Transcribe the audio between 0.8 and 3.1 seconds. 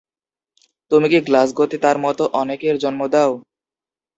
তুমি কি গ্লাসগোতে তার মত অনেকের জন্ম